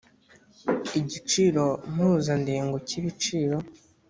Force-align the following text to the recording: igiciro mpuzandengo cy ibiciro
igiciro 0.99 1.65
mpuzandengo 1.93 2.77
cy 2.87 2.93
ibiciro 2.99 3.57